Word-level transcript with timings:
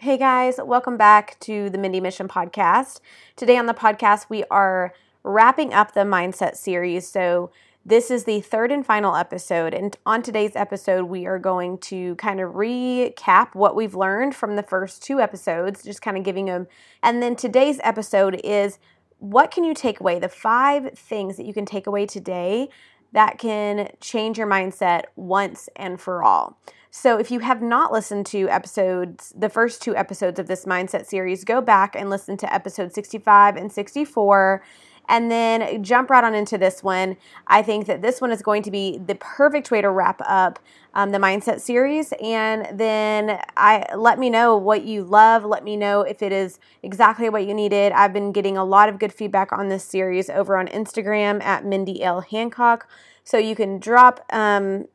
Hey 0.00 0.16
guys, 0.16 0.60
welcome 0.62 0.96
back 0.96 1.36
to 1.40 1.68
the 1.70 1.76
Mindy 1.76 1.98
Mission 1.98 2.28
podcast. 2.28 3.00
Today 3.34 3.56
on 3.56 3.66
the 3.66 3.74
podcast, 3.74 4.26
we 4.28 4.44
are 4.48 4.94
wrapping 5.24 5.74
up 5.74 5.92
the 5.92 6.02
mindset 6.02 6.54
series. 6.54 7.08
So, 7.08 7.50
this 7.84 8.08
is 8.08 8.22
the 8.22 8.40
third 8.40 8.70
and 8.70 8.86
final 8.86 9.16
episode. 9.16 9.74
And 9.74 9.96
on 10.06 10.22
today's 10.22 10.54
episode, 10.54 11.06
we 11.06 11.26
are 11.26 11.40
going 11.40 11.78
to 11.78 12.14
kind 12.14 12.38
of 12.38 12.52
recap 12.52 13.56
what 13.56 13.74
we've 13.74 13.96
learned 13.96 14.36
from 14.36 14.54
the 14.54 14.62
first 14.62 15.02
two 15.02 15.18
episodes, 15.18 15.82
just 15.82 16.00
kind 16.00 16.16
of 16.16 16.22
giving 16.22 16.44
them. 16.44 16.68
And 17.02 17.20
then 17.20 17.34
today's 17.34 17.80
episode 17.82 18.40
is 18.44 18.78
what 19.18 19.50
can 19.50 19.64
you 19.64 19.74
take 19.74 19.98
away? 19.98 20.20
The 20.20 20.28
five 20.28 20.96
things 20.96 21.36
that 21.38 21.44
you 21.44 21.52
can 21.52 21.66
take 21.66 21.88
away 21.88 22.06
today 22.06 22.68
that 23.10 23.38
can 23.38 23.90
change 24.00 24.38
your 24.38 24.46
mindset 24.46 25.06
once 25.16 25.68
and 25.74 26.00
for 26.00 26.22
all. 26.22 26.56
So, 26.90 27.18
if 27.18 27.30
you 27.30 27.40
have 27.40 27.60
not 27.60 27.92
listened 27.92 28.26
to 28.26 28.48
episodes, 28.48 29.32
the 29.36 29.48
first 29.48 29.82
two 29.82 29.94
episodes 29.94 30.38
of 30.38 30.46
this 30.46 30.64
mindset 30.64 31.06
series, 31.06 31.44
go 31.44 31.60
back 31.60 31.94
and 31.94 32.08
listen 32.08 32.36
to 32.38 32.52
episode 32.52 32.94
65 32.94 33.56
and 33.56 33.70
64 33.70 34.62
and 35.08 35.30
then 35.30 35.82
jump 35.82 36.10
right 36.10 36.22
on 36.22 36.34
into 36.34 36.58
this 36.58 36.82
one. 36.82 37.16
I 37.46 37.62
think 37.62 37.86
that 37.86 38.02
this 38.02 38.20
one 38.20 38.30
is 38.30 38.42
going 38.42 38.62
to 38.64 38.70
be 38.70 38.98
the 38.98 39.14
perfect 39.14 39.70
way 39.70 39.80
to 39.80 39.90
wrap 39.90 40.20
up 40.24 40.58
um, 40.94 41.10
the 41.10 41.18
mindset 41.18 41.60
series. 41.60 42.12
And 42.22 42.78
then 42.78 43.40
I 43.56 43.86
let 43.96 44.18
me 44.18 44.30
know 44.30 44.56
what 44.56 44.84
you 44.84 45.02
love. 45.02 45.44
Let 45.44 45.64
me 45.64 45.76
know 45.76 46.02
if 46.02 46.22
it 46.22 46.32
is 46.32 46.58
exactly 46.82 47.28
what 47.30 47.46
you 47.46 47.54
needed. 47.54 47.92
I've 47.92 48.12
been 48.12 48.32
getting 48.32 48.56
a 48.56 48.64
lot 48.64 48.88
of 48.88 48.98
good 48.98 49.12
feedback 49.12 49.52
on 49.52 49.68
this 49.68 49.84
series 49.84 50.28
over 50.28 50.56
on 50.56 50.68
Instagram 50.68 51.42
at 51.42 51.64
Mindy 51.64 52.02
L 52.02 52.20
Hancock. 52.20 52.88
So 53.24 53.38
you 53.38 53.56
can 53.56 53.78
drop 53.78 54.24
um, 54.30 54.86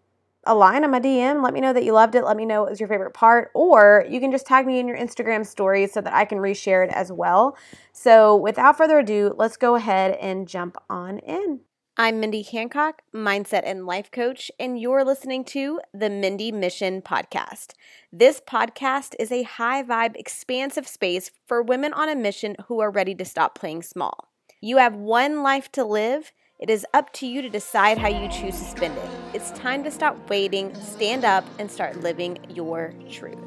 a 0.46 0.56
line 0.56 0.84
on 0.84 0.92
my 0.92 1.00
DM. 1.00 1.44
Let 1.44 1.54
me 1.54 1.62
know 1.62 1.74
that 1.74 1.84
you 1.84 1.94
loved 1.94 2.16
it. 2.16 2.24
Let 2.24 2.38
me 2.38 2.46
know 2.46 2.62
what 2.62 2.72
was 2.72 2.80
your 2.80 2.90
favorite 2.90 3.14
part. 3.14 3.52
Or 3.54 4.06
you 4.10 4.20
can 4.20 4.32
just 4.32 4.46
tag 4.46 4.66
me 4.66 4.80
in 4.80 4.88
your 4.88 4.98
Instagram 4.98 5.46
stories 5.46 5.94
so 5.94 6.02
that 6.02 6.14
I 6.14 6.26
can 6.26 6.40
reshare 6.40 6.86
it 6.86 6.92
as 6.94 7.12
well. 7.12 7.58
So 7.92 8.36
without 8.36 8.78
further 8.78 9.00
ado, 9.00 9.34
let's 9.38 9.58
go 9.58 9.76
ahead 9.76 10.17
and 10.20 10.48
jump 10.48 10.78
on 10.90 11.20
in. 11.20 11.62
I'm 11.95 12.20
Mindy 12.20 12.42
Hancock, 12.42 13.04
mindset 13.14 13.62
and 13.66 13.86
life 13.86 14.09
coach, 14.09 14.50
and 14.59 14.80
you're 14.80 15.06
listening 15.06 15.44
to 15.45 15.80
the 15.94 16.09
Mindy 16.09 16.52
Mission 16.52 17.04
Podcast. 17.04 17.73
This 18.12 18.42
podcast 18.42 19.14
is 19.20 19.32
a 19.32 19.44
high 19.44 19.84
vibe, 19.84 20.16
expansive 20.16 20.88
space 20.88 21.30
for 21.45 21.62
women 21.62 21.94
on 21.94 22.10
a 22.10 22.16
mission 22.16 22.56
who 22.67 22.80
are 22.80 22.89
ready 22.89 23.14
to 23.14 23.26
stop 23.26 23.58
playing 23.58 23.84
small. 23.84 24.30
You 24.60 24.78
have 24.78 24.95
one 24.95 25.44
life 25.44 25.72
to 25.73 25.84
live 25.84 26.32
it 26.64 26.70
is 26.70 26.86
up 26.94 27.12
to 27.14 27.28
you 27.28 27.42
to 27.42 27.50
decide 27.50 27.98
how 27.98 28.08
you 28.08 28.30
choose 28.30 28.58
to 28.58 28.64
spend 28.64 28.98
it. 28.98 29.23
It's 29.34 29.50
time 29.52 29.84
to 29.84 29.89
stop 29.89 30.30
waiting, 30.30 30.76
stand 30.76 31.26
up, 31.26 31.44
and 31.58 31.70
start 31.70 32.02
living 32.02 32.38
your 32.50 32.94
truth. 33.09 33.39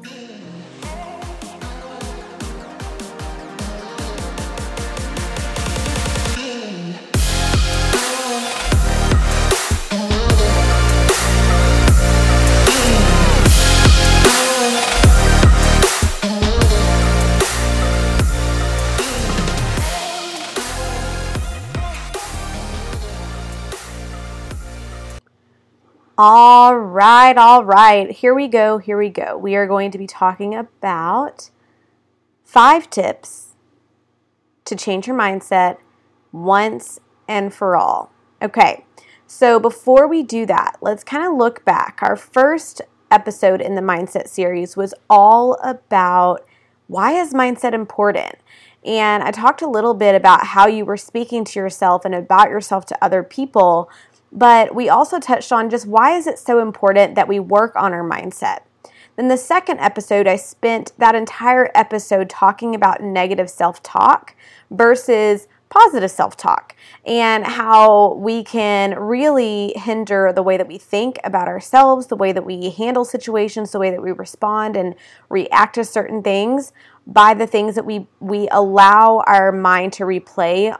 All 26.19 26.75
right, 26.75 27.37
all 27.37 27.63
right. 27.63 28.09
Here 28.09 28.33
we 28.33 28.47
go. 28.47 28.79
Here 28.79 28.97
we 28.97 29.09
go. 29.09 29.37
We 29.37 29.55
are 29.55 29.67
going 29.67 29.91
to 29.91 29.99
be 29.99 30.07
talking 30.07 30.55
about 30.55 31.51
five 32.43 32.89
tips 32.89 33.53
to 34.65 34.75
change 34.75 35.05
your 35.05 35.15
mindset 35.15 35.77
once 36.31 36.99
and 37.27 37.53
for 37.53 37.77
all. 37.77 38.11
Okay, 38.41 38.83
so 39.27 39.59
before 39.59 40.07
we 40.07 40.23
do 40.23 40.47
that, 40.47 40.77
let's 40.81 41.03
kind 41.03 41.23
of 41.23 41.37
look 41.37 41.63
back. 41.63 41.99
Our 42.01 42.15
first 42.15 42.81
episode 43.11 43.61
in 43.61 43.75
the 43.75 43.81
mindset 43.81 44.27
series 44.27 44.75
was 44.75 44.95
all 45.07 45.59
about 45.63 46.43
why 46.87 47.11
is 47.11 47.31
mindset 47.31 47.73
important? 47.73 48.37
And 48.83 49.21
I 49.21 49.29
talked 49.29 49.61
a 49.61 49.69
little 49.69 49.93
bit 49.93 50.15
about 50.15 50.47
how 50.47 50.65
you 50.65 50.83
were 50.83 50.97
speaking 50.97 51.45
to 51.45 51.59
yourself 51.59 52.05
and 52.05 52.15
about 52.15 52.49
yourself 52.49 52.87
to 52.87 53.03
other 53.03 53.21
people 53.21 53.91
but 54.37 54.75
we 54.75 54.87
also 54.87 55.19
touched 55.19 55.51
on 55.51 55.67
just 55.67 55.87
why 55.87 56.15
is 56.15 56.27
it 56.27 56.37
so 56.37 56.59
important 56.59 57.15
that 57.15 57.27
we 57.27 57.39
work 57.39 57.75
on 57.75 57.91
our 57.91 58.07
mindset. 58.07 58.59
Then 59.15 59.29
the 59.29 59.37
second 59.37 59.79
episode, 59.79 60.27
I 60.27 60.35
spent 60.35 60.91
that 60.99 61.15
entire 61.15 61.71
episode 61.73 62.29
talking 62.29 62.75
about 62.75 63.01
negative 63.01 63.49
self 63.49 63.81
talk 63.81 64.35
versus 64.69 65.47
positive 65.69 66.11
self 66.11 66.37
talk 66.37 66.75
and 67.03 67.45
how 67.45 68.13
we 68.13 68.43
can 68.43 68.97
really 68.99 69.73
hinder 69.75 70.31
the 70.31 70.43
way 70.43 70.55
that 70.55 70.67
we 70.67 70.77
think 70.77 71.17
about 71.23 71.47
ourselves, 71.47 72.05
the 72.05 72.15
way 72.15 72.31
that 72.31 72.45
we 72.45 72.69
handle 72.69 73.05
situations, 73.05 73.71
the 73.71 73.79
way 73.79 73.89
that 73.89 74.03
we 74.03 74.11
respond 74.11 74.77
and 74.77 74.93
react 75.29 75.73
to 75.75 75.83
certain 75.83 76.21
things 76.21 76.71
by 77.07 77.33
the 77.33 77.47
things 77.47 77.73
that 77.73 77.87
we, 77.87 78.05
we 78.19 78.47
allow 78.49 79.23
our 79.25 79.51
mind 79.51 79.93
to 79.93 80.03
replay 80.03 80.77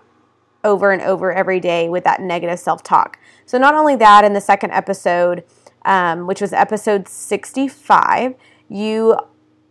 over 0.67 0.91
and 0.91 1.01
over 1.01 1.31
every 1.31 1.61
day 1.61 1.87
with 1.87 2.03
that 2.03 2.21
negative 2.21 2.59
self 2.59 2.83
talk. 2.83 3.17
So, 3.45 3.57
not 3.57 3.73
only 3.73 3.95
that, 3.95 4.25
in 4.25 4.33
the 4.33 4.41
second 4.41 4.71
episode, 4.71 5.43
um, 5.85 6.27
which 6.27 6.41
was 6.41 6.51
episode 6.51 7.07
65, 7.07 8.35
you 8.69 9.17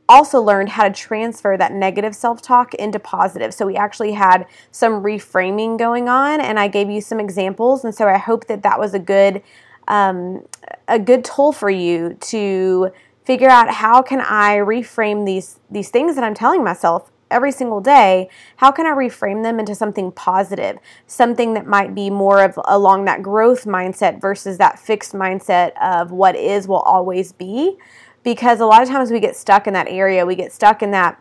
also 0.09 0.41
learned 0.41 0.71
how 0.71 0.85
to 0.85 0.95
transfer 0.95 1.57
that 1.59 1.73
negative 1.73 2.17
self 2.17 2.41
talk 2.41 2.73
into 2.75 2.99
positive. 2.99 3.53
So, 3.53 3.67
we 3.67 3.77
actually 3.77 4.13
had 4.13 4.47
some 4.71 5.03
reframing 5.03 5.79
going 5.79 6.09
on, 6.09 6.41
and 6.41 6.59
I 6.59 6.69
gave 6.69 6.89
you 6.89 7.03
some 7.03 7.21
examples. 7.21 7.85
And 7.85 7.95
so, 7.95 8.09
I 8.09 8.17
hope 8.17 8.47
that 8.47 8.63
that 8.63 8.81
was 8.81 8.95
a 8.95 8.99
good. 8.99 9.43
Um, 9.89 10.43
a 10.89 10.99
good 10.99 11.25
tool 11.25 11.53
for 11.53 11.71
you 11.71 12.17
to 12.21 12.91
figure 13.25 13.49
out 13.49 13.73
how 13.73 14.03
can 14.03 14.21
I 14.21 14.57
reframe 14.57 15.25
these 15.25 15.61
these 15.71 15.91
things 15.91 16.17
that 16.17 16.25
I'm 16.25 16.35
telling 16.35 16.65
myself 16.65 17.13
every 17.31 17.53
single 17.53 17.81
day, 17.81 18.29
how 18.57 18.71
can 18.71 18.87
I 18.87 18.91
reframe 18.91 19.43
them 19.43 19.59
into 19.59 19.75
something 19.75 20.13
positive? 20.13 20.79
Something 21.07 21.55
that 21.55 21.67
might 21.67 21.95
be 21.95 22.11
more 22.11 22.45
of 22.45 22.59
along 22.67 23.05
that 23.07 23.23
growth 23.23 23.65
mindset 23.65 24.21
versus 24.21 24.59
that 24.59 24.79
fixed 24.79 25.13
mindset 25.13 25.73
of 25.81 26.13
what 26.13 26.37
is 26.37 26.69
will 26.69 26.81
always 26.81 27.33
be. 27.33 27.77
Because 28.23 28.61
a 28.61 28.67
lot 28.67 28.83
of 28.83 28.89
times 28.89 29.11
we 29.11 29.21
get 29.21 29.37
stuck 29.37 29.67
in 29.67 29.73
that 29.75 29.89
area, 29.89 30.27
we 30.27 30.35
get 30.35 30.53
stuck 30.53 30.83
in 30.83 30.91
that 30.93 31.21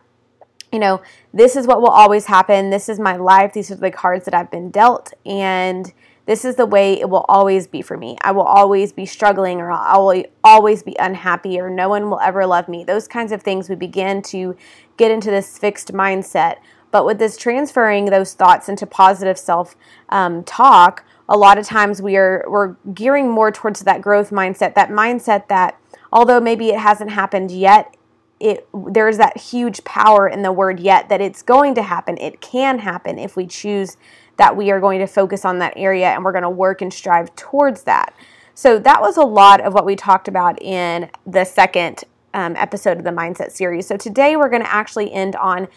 you 0.72 0.80
know, 0.80 1.00
this 1.32 1.56
is 1.56 1.66
what 1.66 1.80
will 1.80 1.88
always 1.88 2.26
happen. 2.26 2.70
This 2.70 2.88
is 2.88 2.98
my 2.98 3.16
life. 3.16 3.52
These 3.52 3.70
are 3.70 3.76
the 3.76 3.90
cards 3.90 4.24
that 4.24 4.34
I've 4.34 4.50
been 4.50 4.70
dealt. 4.70 5.12
And 5.24 5.92
this 6.26 6.44
is 6.44 6.56
the 6.56 6.66
way 6.66 7.00
it 7.00 7.08
will 7.08 7.24
always 7.28 7.66
be 7.66 7.82
for 7.82 7.96
me. 7.96 8.18
I 8.20 8.32
will 8.32 8.42
always 8.42 8.92
be 8.92 9.06
struggling 9.06 9.60
or 9.60 9.70
I 9.70 9.96
will 9.96 10.24
always 10.42 10.82
be 10.82 10.96
unhappy 10.98 11.58
or 11.60 11.70
no 11.70 11.88
one 11.88 12.10
will 12.10 12.20
ever 12.20 12.44
love 12.46 12.68
me. 12.68 12.84
Those 12.84 13.06
kinds 13.06 13.30
of 13.32 13.42
things 13.42 13.68
we 13.68 13.76
begin 13.76 14.22
to 14.22 14.56
get 14.96 15.10
into 15.10 15.30
this 15.30 15.56
fixed 15.56 15.92
mindset. 15.92 16.56
But 16.90 17.06
with 17.06 17.18
this 17.18 17.36
transferring 17.36 18.06
those 18.06 18.34
thoughts 18.34 18.68
into 18.68 18.86
positive 18.86 19.38
self 19.38 19.76
um, 20.08 20.42
talk, 20.44 21.04
a 21.28 21.36
lot 21.36 21.58
of 21.58 21.66
times 21.66 22.02
we 22.02 22.16
are 22.16 22.44
we're 22.48 22.76
gearing 22.92 23.30
more 23.30 23.50
towards 23.50 23.80
that 23.80 24.00
growth 24.00 24.30
mindset, 24.30 24.74
that 24.74 24.90
mindset 24.90 25.48
that 25.48 25.78
although 26.12 26.40
maybe 26.40 26.70
it 26.70 26.78
hasn't 26.78 27.10
happened 27.10 27.50
yet, 27.50 27.96
it 28.38 28.68
there's 28.74 29.16
that 29.16 29.36
huge 29.36 29.82
power 29.84 30.28
in 30.28 30.42
the 30.42 30.52
word 30.52 30.78
yet 30.78 31.08
that 31.08 31.20
it's 31.20 31.42
going 31.42 31.74
to 31.74 31.82
happen. 31.82 32.18
It 32.18 32.40
can 32.40 32.80
happen 32.80 33.18
if 33.18 33.36
we 33.36 33.46
choose 33.46 33.96
that 34.36 34.56
we 34.56 34.70
are 34.70 34.80
going 34.80 35.00
to 35.00 35.06
focus 35.06 35.44
on 35.44 35.58
that 35.58 35.72
area 35.76 36.08
and 36.08 36.24
we're 36.24 36.32
going 36.32 36.42
to 36.42 36.50
work 36.50 36.82
and 36.82 36.92
strive 36.92 37.34
towards 37.36 37.84
that. 37.84 38.14
So 38.54 38.78
that 38.78 39.00
was 39.00 39.16
a 39.16 39.24
lot 39.24 39.60
of 39.60 39.74
what 39.74 39.84
we 39.84 39.96
talked 39.96 40.28
about 40.28 40.60
in 40.62 41.10
the 41.26 41.44
second 41.44 42.04
um, 42.34 42.54
episode 42.56 42.98
of 42.98 43.04
the 43.04 43.10
Mindset 43.10 43.50
series. 43.50 43.86
So 43.86 43.96
today 43.96 44.36
we're 44.36 44.48
going 44.48 44.62
to 44.62 44.72
actually 44.72 45.12
end 45.12 45.36
on 45.36 45.68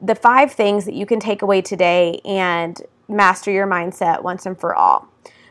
the 0.00 0.14
five 0.14 0.52
things 0.52 0.84
that 0.84 0.94
you 0.94 1.06
can 1.06 1.20
take 1.20 1.42
away 1.42 1.62
today 1.62 2.20
and 2.24 2.80
master 3.08 3.50
your 3.50 3.66
mindset 3.66 4.22
once 4.22 4.46
and 4.46 4.58
for 4.58 4.74
all. 4.74 5.08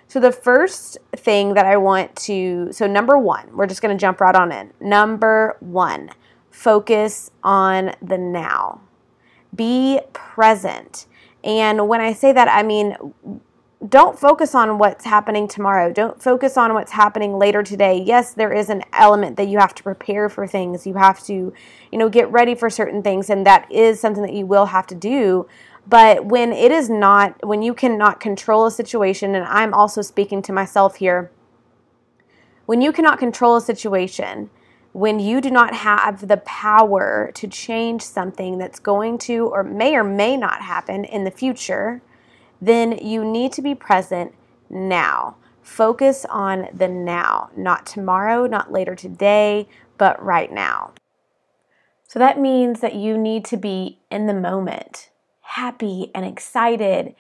So 0.08 0.20
the 0.20 0.32
first 0.32 0.98
thing 1.16 1.54
that 1.56 1.66
I 1.66 1.78
want 1.78 2.16
to, 2.18 2.70
so 2.72 2.86
number 2.86 3.18
one, 3.18 3.56
we're 3.56 3.66
just 3.66 3.82
going 3.82 3.98
to 3.98 4.00
jump 4.00 4.22
right 4.22 4.36
on 4.36 4.52
in. 4.52 4.72
Number 4.80 5.58
one, 5.60 6.12
focus 6.52 7.32
on 7.44 7.96
the 8.02 8.18
now. 8.18 8.82
Be 9.56 10.00
present. 10.14 11.08
And 11.44 11.88
when 11.88 12.02
I 12.02 12.14
say 12.14 12.32
that, 12.32 12.48
I 12.48 12.64
mean, 12.64 12.96
don't 13.88 14.18
focus 14.18 14.56
on 14.56 14.78
what's 14.78 15.04
happening 15.04 15.48
tomorrow. 15.48 15.92
Don't 15.92 16.22
focus 16.22 16.56
on 16.56 16.74
what's 16.74 16.94
happening 16.94 17.38
later 17.38 17.64
today. 17.64 18.02
Yes, 18.02 18.34
there 18.34 18.54
is 18.54 18.70
an 18.70 18.84
element 18.94 19.36
that 19.36 19.50
you 19.50 19.60
have 19.60 19.76
to 19.76 19.84
prepare 19.84 20.30
for 20.30 20.48
things. 20.48 20.88
You 20.88 20.94
have 20.94 21.22
to, 21.26 21.54
you 21.92 21.98
know, 21.98 22.08
get 22.08 22.32
ready 22.32 22.56
for 22.56 22.70
certain 22.70 23.04
things 23.04 23.30
and 23.30 23.46
that 23.46 23.70
is 23.70 24.00
something 24.00 24.24
that 24.24 24.34
you 24.34 24.46
will 24.46 24.68
have 24.68 24.88
to 24.88 24.96
do. 24.96 25.48
But 25.86 26.26
when 26.26 26.54
it 26.54 26.72
is 26.72 26.90
not 26.90 27.46
when 27.46 27.62
you 27.62 27.74
cannot 27.74 28.22
control 28.22 28.66
a 28.66 28.72
situation 28.72 29.36
and 29.36 29.46
I'm 29.46 29.74
also 29.74 30.02
speaking 30.02 30.42
to 30.44 30.54
myself 30.54 30.96
here, 30.96 31.30
when 32.66 32.82
you 32.82 32.94
cannot 32.94 33.20
control 33.20 33.58
a 33.58 33.62
situation, 33.62 34.50
when 34.94 35.20
you 35.20 35.42
do 35.42 35.50
not 35.50 35.74
have 35.74 36.28
the 36.28 36.38
power 36.38 37.32
to 37.34 37.48
change 37.48 38.04
something 38.04 38.60
that's 38.60 38.80
going 38.80 39.18
to 39.18 39.48
or 39.48 39.64
may 39.64 39.96
or 39.96 40.04
may 40.04 40.38
not 40.38 40.62
happen 40.62 41.04
in 41.04 41.24
the 41.24 41.32
future, 41.32 42.02
then 42.62 42.98
you 43.00 43.26
need 43.26 43.52
to 43.54 43.62
be 43.62 43.74
present 43.74 44.34
now. 44.70 45.36
Focus 45.64 46.26
on 46.30 46.68
the 46.74 46.88
now, 46.88 47.50
not 47.58 47.86
tomorrow, 47.86 48.46
not 48.46 48.72
later 48.72 48.96
today, 48.96 49.68
but 49.98 50.22
right 50.24 50.52
now. 50.52 50.94
So 52.08 52.20
that 52.20 52.40
means 52.40 52.80
that 52.82 52.94
you 52.94 53.18
need 53.18 53.46
to 53.46 53.58
be 53.58 53.98
in 54.12 54.28
the 54.28 54.34
moment, 54.34 55.10
happy 55.42 56.12
and 56.14 56.24
excited 56.24 57.16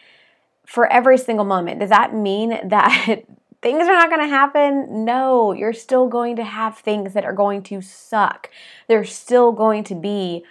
for 0.67 0.85
every 0.91 1.17
single 1.17 1.45
moment. 1.45 1.79
Does 1.79 1.89
that 1.89 2.13
mean 2.13 2.59
that 2.69 3.23
things 3.63 3.87
are 3.87 3.93
not 3.93 4.09
going 4.09 4.21
to 4.21 4.27
happen? 4.27 5.05
No, 5.05 5.53
you're 5.53 5.73
still 5.73 6.07
going 6.07 6.35
to 6.35 6.43
have 6.43 6.77
things 6.77 7.13
that 7.13 7.25
are 7.25 7.33
going 7.33 7.63
to 7.63 7.81
suck. 7.81 8.51
There's 8.87 9.15
still 9.15 9.53
going 9.53 9.85
to 9.85 9.95
be, 9.95 10.43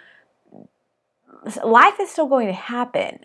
life 1.62 2.00
is 2.00 2.10
still 2.10 2.26
going 2.26 2.48
to 2.48 2.52
happen, 2.54 3.20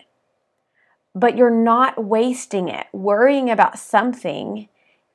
but 1.14 1.36
you're 1.36 1.50
not 1.50 2.04
wasting 2.04 2.68
it 2.68 2.86
worrying 2.92 3.50
about 3.50 3.78
something 3.78 4.68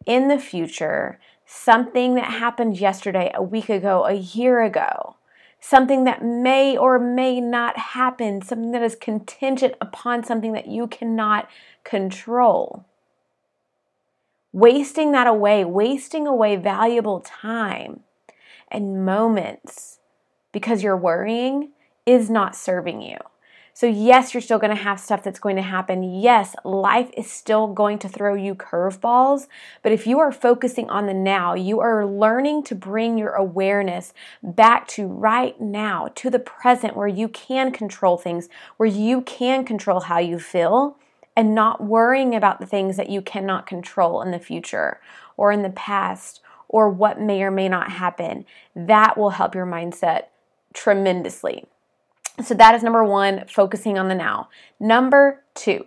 in 0.06 0.28
the 0.28 0.40
future, 0.40 1.20
something 1.46 2.16
that 2.16 2.26
happened 2.26 2.78
yesterday, 2.78 3.32
a 3.34 3.44
week 3.44 3.70
ago, 3.70 4.06
a 4.06 4.14
year 4.16 4.62
ago. 4.62 5.16
Something 5.60 6.04
that 6.04 6.22
may 6.22 6.76
or 6.76 7.00
may 7.00 7.40
not 7.40 7.78
happen, 7.78 8.42
something 8.42 8.72
that 8.72 8.84
is 8.84 8.96
contingent 8.96 9.76
upon 9.80 10.26
something 10.26 10.52
that 10.52 10.68
you 10.68 10.88
cannot 10.88 11.48
control 11.86 12.86
wasting 14.54 15.12
that 15.12 15.28
away, 15.28 15.66
wasting 15.66 16.28
away 16.28 16.56
valuable 16.56 17.20
time 17.20 18.02
and 18.70 19.06
moments 19.06 20.00
because 20.52 20.84
you're 20.84 20.96
worrying 20.96 21.72
is 22.06 22.30
not 22.30 22.56
serving 22.56 23.02
you. 23.02 23.18
So, 23.76 23.88
yes, 23.88 24.34
you're 24.36 24.42
still 24.42 24.60
going 24.60 24.76
to 24.76 24.84
have 24.84 25.00
stuff 25.00 25.24
that's 25.24 25.40
going 25.40 25.56
to 25.56 25.64
happen. 25.64 26.04
Yes, 26.04 26.56
life 26.64 27.10
is 27.18 27.32
still 27.32 27.66
going 27.66 27.98
to 28.00 28.08
throw 28.08 28.36
you 28.36 28.54
curveballs. 28.54 29.48
But 29.82 29.92
if 29.92 30.06
you 30.06 30.20
are 30.20 30.32
focusing 30.32 30.92
on 30.92 31.08
the 31.08 31.14
now, 31.16 31.56
you 31.56 31.80
are 31.80 32.06
learning 32.06 32.66
to 32.66 32.76
bring 32.76 33.18
your 33.18 33.32
awareness 33.32 34.14
back 34.44 34.88
to 34.90 35.08
right 35.08 35.60
now, 35.60 36.10
to 36.14 36.30
the 36.30 36.38
present, 36.38 36.96
where 36.96 37.08
you 37.08 37.28
can 37.28 37.72
control 37.72 38.16
things, 38.16 38.48
where 38.78 38.88
you 38.88 39.22
can 39.22 39.66
control 39.66 40.02
how 40.02 40.20
you 40.20 40.38
feel 40.38 40.96
and 41.36 41.56
not 41.56 41.84
worrying 41.84 42.36
about 42.36 42.60
the 42.60 42.66
things 42.66 42.98
that 42.98 43.10
you 43.10 43.22
cannot 43.22 43.66
control 43.68 44.22
in 44.22 44.32
the 44.32 44.40
future 44.40 45.00
or 45.38 45.52
in 45.52 45.64
the 45.64 45.70
past 45.70 46.42
or 46.68 46.90
what 46.90 47.20
may 47.20 47.44
or 47.44 47.52
may 47.52 47.70
not 47.70 47.92
happen. 47.92 48.46
That 48.76 49.18
will 49.18 49.32
help 49.32 49.56
your 49.56 49.66
mindset 49.66 50.24
tremendously. 50.74 51.66
So, 52.44 52.56
that 52.56 52.74
is 52.74 52.82
number 52.82 53.04
one, 53.04 53.46
focusing 53.48 54.00
on 54.00 54.08
the 54.08 54.16
now. 54.16 54.50
Number 54.80 55.44
two, 55.54 55.86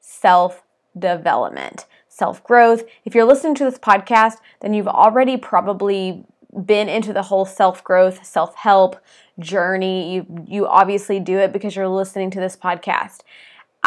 self 0.00 0.62
development, 0.98 1.86
self 2.08 2.44
growth. 2.44 2.84
If 3.04 3.14
you're 3.14 3.24
listening 3.24 3.54
to 3.56 3.64
this 3.64 3.78
podcast, 3.78 4.36
then 4.60 4.74
you've 4.74 4.88
already 4.88 5.38
probably 5.38 6.24
been 6.64 6.88
into 6.88 7.12
the 7.12 7.22
whole 7.22 7.46
self 7.46 7.82
growth, 7.82 8.24
self 8.24 8.54
help 8.56 8.96
journey. 9.38 10.14
You, 10.14 10.44
you 10.46 10.66
obviously 10.66 11.18
do 11.18 11.38
it 11.38 11.52
because 11.52 11.74
you're 11.76 11.88
listening 11.88 12.30
to 12.32 12.40
this 12.40 12.56
podcast. 12.56 13.20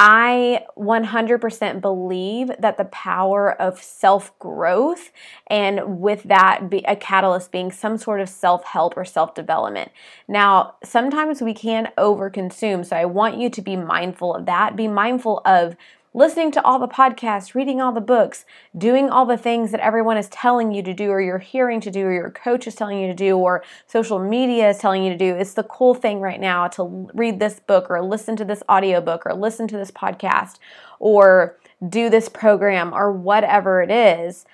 I 0.01 0.65
100% 0.77 1.81
believe 1.81 2.51
that 2.57 2.77
the 2.77 2.85
power 2.85 3.61
of 3.61 3.83
self 3.83 4.37
growth 4.39 5.11
and 5.47 5.99
with 5.99 6.23
that 6.23 6.69
be 6.69 6.85
a 6.87 6.95
catalyst 6.95 7.51
being 7.51 7.69
some 7.69 7.97
sort 7.97 8.21
of 8.21 8.29
self 8.29 8.63
help 8.63 8.95
or 8.95 9.03
self 9.03 9.35
development. 9.35 9.91
Now, 10.25 10.75
sometimes 10.85 11.41
we 11.41 11.53
can 11.53 11.91
overconsume, 11.97 12.85
so 12.85 12.95
I 12.95 13.03
want 13.03 13.39
you 13.39 13.49
to 13.49 13.61
be 13.61 13.75
mindful 13.75 14.35
of 14.35 14.45
that. 14.45 14.77
Be 14.77 14.87
mindful 14.87 15.41
of 15.43 15.75
listening 16.13 16.51
to 16.51 16.63
all 16.63 16.79
the 16.79 16.87
podcasts, 16.87 17.53
reading 17.53 17.79
all 17.79 17.91
the 17.91 18.01
books, 18.01 18.45
doing 18.77 19.09
all 19.09 19.25
the 19.25 19.37
things 19.37 19.71
that 19.71 19.79
everyone 19.79 20.17
is 20.17 20.27
telling 20.29 20.71
you 20.71 20.81
to 20.81 20.93
do, 20.93 21.09
or 21.09 21.21
you're 21.21 21.37
hearing 21.37 21.79
to 21.81 21.91
do, 21.91 22.05
or 22.05 22.13
your 22.13 22.31
coach 22.31 22.65
is 22.67 22.75
telling 22.75 22.99
you 22.99 23.07
to 23.07 23.13
do, 23.13 23.37
or 23.37 23.63
social 23.87 24.19
media 24.19 24.69
is 24.69 24.77
telling 24.79 25.03
you 25.03 25.11
to 25.11 25.17
do. 25.17 25.35
It's 25.35 25.53
the 25.53 25.63
cool 25.63 25.93
thing 25.93 26.19
right 26.19 26.39
now 26.39 26.67
to 26.69 27.09
read 27.13 27.39
this 27.39 27.59
book, 27.59 27.89
or 27.89 28.01
listen 28.01 28.35
to 28.37 28.45
this 28.45 28.63
audiobook, 28.69 29.25
or 29.25 29.33
listen 29.33 29.67
to 29.67 29.77
this 29.77 29.91
podcast, 29.91 30.57
or 30.99 31.57
do 31.87 32.09
this 32.09 32.27
program, 32.27 32.93
or 32.93 33.11
whatever 33.11 33.81
it 33.81 33.91
is 33.91 34.45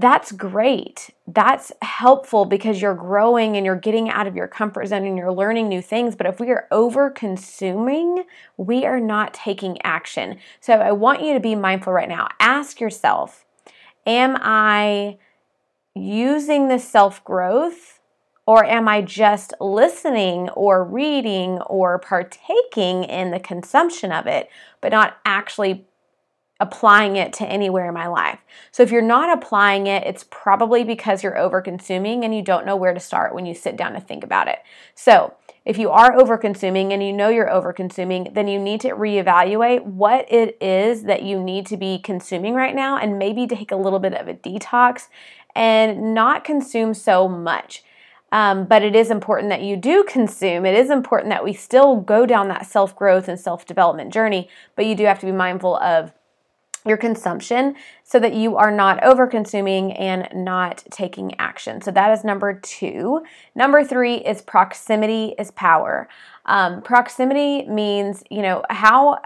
that's 0.00 0.32
great. 0.32 1.10
That's 1.26 1.72
helpful 1.82 2.46
because 2.46 2.80
you're 2.80 2.94
growing 2.94 3.56
and 3.56 3.66
you're 3.66 3.76
getting 3.76 4.08
out 4.08 4.26
of 4.26 4.34
your 4.34 4.48
comfort 4.48 4.86
zone 4.86 5.04
and 5.04 5.18
you're 5.18 5.32
learning 5.32 5.68
new 5.68 5.82
things. 5.82 6.16
But 6.16 6.26
if 6.26 6.40
we 6.40 6.50
are 6.50 6.66
over 6.70 7.10
consuming, 7.10 8.24
we 8.56 8.86
are 8.86 8.98
not 8.98 9.34
taking 9.34 9.80
action. 9.82 10.38
So 10.60 10.74
I 10.74 10.92
want 10.92 11.22
you 11.22 11.34
to 11.34 11.40
be 11.40 11.54
mindful 11.54 11.92
right 11.92 12.08
now. 12.08 12.28
Ask 12.40 12.80
yourself 12.80 13.44
Am 14.06 14.38
I 14.40 15.18
using 15.94 16.68
this 16.68 16.88
self 16.88 17.22
growth? 17.24 17.98
Or 18.46 18.64
am 18.64 18.88
I 18.88 19.02
just 19.02 19.52
listening 19.60 20.48
or 20.50 20.82
reading 20.82 21.60
or 21.60 22.00
partaking 22.00 23.04
in 23.04 23.30
the 23.30 23.38
consumption 23.38 24.10
of 24.10 24.26
it, 24.26 24.48
but 24.80 24.90
not 24.90 25.18
actually 25.24 25.84
applying 26.60 27.16
it 27.16 27.32
to 27.32 27.46
anywhere 27.46 27.88
in 27.88 27.94
my 27.94 28.06
life. 28.06 28.38
So 28.70 28.82
if 28.82 28.92
you're 28.92 29.00
not 29.00 29.36
applying 29.36 29.86
it, 29.86 30.06
it's 30.06 30.26
probably 30.30 30.84
because 30.84 31.22
you're 31.22 31.38
over 31.38 31.62
consuming 31.62 32.22
and 32.22 32.34
you 32.34 32.42
don't 32.42 32.66
know 32.66 32.76
where 32.76 32.92
to 32.92 33.00
start 33.00 33.34
when 33.34 33.46
you 33.46 33.54
sit 33.54 33.76
down 33.76 33.94
to 33.94 34.00
think 34.00 34.22
about 34.22 34.46
it. 34.46 34.58
So 34.94 35.34
if 35.64 35.78
you 35.78 35.90
are 35.90 36.18
over 36.18 36.36
consuming 36.36 36.92
and 36.92 37.02
you 37.02 37.12
know 37.12 37.30
you're 37.30 37.50
over 37.50 37.72
consuming, 37.72 38.28
then 38.34 38.46
you 38.46 38.58
need 38.58 38.82
to 38.82 38.90
reevaluate 38.90 39.84
what 39.84 40.30
it 40.30 40.58
is 40.60 41.04
that 41.04 41.22
you 41.22 41.42
need 41.42 41.66
to 41.66 41.78
be 41.78 41.98
consuming 41.98 42.54
right 42.54 42.74
now 42.74 42.98
and 42.98 43.18
maybe 43.18 43.46
take 43.46 43.72
a 43.72 43.76
little 43.76 43.98
bit 43.98 44.14
of 44.14 44.28
a 44.28 44.34
detox 44.34 45.08
and 45.54 46.14
not 46.14 46.44
consume 46.44 46.92
so 46.92 47.26
much. 47.26 47.82
Um, 48.32 48.66
but 48.66 48.82
it 48.82 48.94
is 48.94 49.10
important 49.10 49.48
that 49.48 49.62
you 49.62 49.76
do 49.76 50.04
consume. 50.04 50.64
It 50.64 50.78
is 50.78 50.88
important 50.88 51.30
that 51.30 51.42
we 51.42 51.52
still 51.52 51.96
go 51.96 52.26
down 52.26 52.48
that 52.48 52.66
self 52.66 52.94
growth 52.94 53.26
and 53.28 53.40
self 53.40 53.66
development 53.66 54.12
journey, 54.12 54.48
but 54.76 54.86
you 54.86 54.94
do 54.94 55.04
have 55.04 55.18
to 55.20 55.26
be 55.26 55.32
mindful 55.32 55.76
of 55.78 56.12
your 56.86 56.96
consumption 56.96 57.74
so 58.04 58.18
that 58.18 58.34
you 58.34 58.56
are 58.56 58.70
not 58.70 59.02
over 59.04 59.26
consuming 59.26 59.92
and 59.92 60.28
not 60.34 60.84
taking 60.90 61.38
action. 61.38 61.80
So 61.80 61.90
that 61.90 62.12
is 62.12 62.24
number 62.24 62.54
two. 62.54 63.22
Number 63.54 63.84
three 63.84 64.16
is 64.16 64.42
proximity 64.42 65.34
is 65.38 65.50
power. 65.50 66.08
Um, 66.46 66.82
proximity 66.82 67.68
means, 67.68 68.24
you 68.30 68.42
know, 68.42 68.64
how 68.70 69.18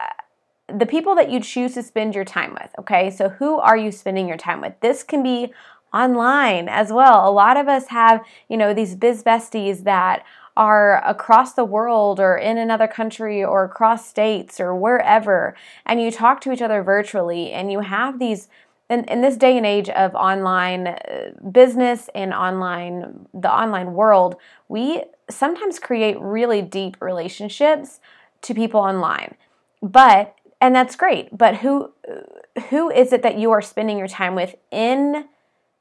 the 0.69 0.87
people 0.87 1.15
that 1.15 1.31
you 1.31 1.41
choose 1.41 1.75
to 1.75 1.83
spend 1.83 2.15
your 2.15 2.25
time 2.25 2.55
with. 2.55 2.71
Okay, 2.79 3.11
so 3.11 3.29
who 3.29 3.59
are 3.59 3.77
you 3.77 3.93
spending 3.93 4.27
your 4.29 4.39
time 4.39 4.61
with? 4.61 4.75
This 4.81 5.03
can 5.03 5.23
be 5.23 5.53
online 5.93 6.69
as 6.69 6.93
well. 6.93 7.29
A 7.29 7.31
lot 7.31 7.57
of 7.57 7.69
us 7.69 7.87
have, 7.89 8.25
you 8.49 8.57
know, 8.57 8.75
these 8.75 8.97
biz 8.97 9.23
besties 9.23 9.85
that 9.85 10.25
are 10.57 11.05
across 11.05 11.55
the 11.55 11.65
world 11.65 12.21
or 12.21 12.37
in 12.37 12.59
another 12.59 12.87
country 12.87 13.45
or 13.45 13.65
across 13.65 14.07
states 14.09 14.61
or 14.61 14.75
wherever, 14.75 15.57
and 15.85 16.01
you 16.01 16.11
talk 16.11 16.41
to 16.43 16.53
each 16.53 16.63
other 16.63 16.83
virtually 16.83 17.53
and 17.53 17.73
you 17.73 17.81
have 17.81 18.19
these 18.19 18.49
in, 18.89 19.05
in 19.05 19.21
this 19.23 19.37
day 19.37 19.57
and 19.57 19.67
age 19.67 19.89
of 19.89 20.15
online 20.15 20.89
uh, 20.89 21.31
business 21.51 22.09
and 22.15 22.35
online 22.35 23.27
the 23.33 23.51
online 23.51 23.95
world 23.95 24.37
we 24.69 25.03
sometimes 25.31 25.79
create 25.79 26.21
really 26.21 26.61
deep 26.61 26.97
relationships 27.01 28.01
to 28.43 28.55
people 28.55 28.81
online. 28.81 29.37
But 29.83 30.37
and 30.61 30.75
that's 30.75 30.97
great 30.97 31.37
but 31.37 31.57
who 31.57 31.93
who 32.71 32.91
is 32.91 33.13
it 33.13 33.23
that 33.23 33.39
you 33.39 33.51
are 33.51 33.63
spending 33.63 33.99
your 33.99 34.09
time 34.09 34.35
with 34.35 34.55
in 34.71 35.27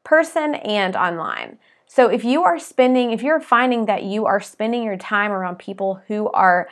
person 0.03 0.55
and 0.55 0.95
online 0.95 1.57
so 1.95 2.07
if 2.07 2.25
you 2.25 2.41
are 2.43 2.57
spending, 2.57 3.11
if 3.11 3.21
you're 3.21 3.39
finding 3.39 3.85
that 3.85 4.01
you 4.01 4.25
are 4.25 4.41
spending 4.41 4.81
your 4.81 4.97
time 4.97 5.31
around 5.31 5.59
people 5.59 6.01
who 6.07 6.27
are 6.29 6.67